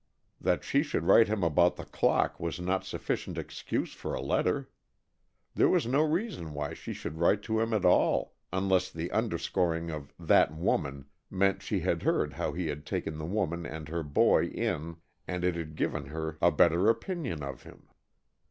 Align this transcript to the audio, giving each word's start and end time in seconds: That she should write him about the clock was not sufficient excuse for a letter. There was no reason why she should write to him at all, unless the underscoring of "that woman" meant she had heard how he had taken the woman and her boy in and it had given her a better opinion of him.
That 0.39 0.63
she 0.63 0.81
should 0.81 1.03
write 1.03 1.27
him 1.27 1.43
about 1.43 1.75
the 1.75 1.85
clock 1.85 2.39
was 2.39 2.59
not 2.59 2.83
sufficient 2.83 3.37
excuse 3.37 3.93
for 3.93 4.15
a 4.15 4.19
letter. 4.19 4.71
There 5.53 5.69
was 5.69 5.85
no 5.85 6.01
reason 6.01 6.55
why 6.55 6.73
she 6.73 6.91
should 6.91 7.19
write 7.19 7.43
to 7.43 7.59
him 7.59 7.71
at 7.71 7.85
all, 7.85 8.33
unless 8.51 8.89
the 8.89 9.11
underscoring 9.11 9.91
of 9.91 10.11
"that 10.17 10.55
woman" 10.55 11.05
meant 11.29 11.61
she 11.61 11.81
had 11.81 12.01
heard 12.01 12.33
how 12.33 12.51
he 12.53 12.65
had 12.65 12.83
taken 12.83 13.19
the 13.19 13.25
woman 13.27 13.63
and 13.67 13.89
her 13.89 14.01
boy 14.01 14.45
in 14.45 14.97
and 15.27 15.43
it 15.43 15.53
had 15.53 15.75
given 15.75 16.07
her 16.07 16.39
a 16.41 16.49
better 16.51 16.89
opinion 16.89 17.43
of 17.43 17.61
him. 17.61 17.87